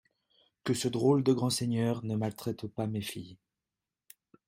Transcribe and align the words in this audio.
Que 0.63 0.73
ce 0.73 0.87
drôle 0.87 1.21
de 1.21 1.31
grand 1.31 1.51
seigneur 1.51 2.03
ne 2.03 2.15
maltraite 2.15 2.65
pas 2.65 2.87
mes 2.87 3.03
filles. 3.03 3.37